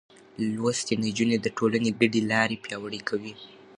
[0.53, 3.33] لوستې نجونې د ټولنې ګډې لارې پياوړې کوي.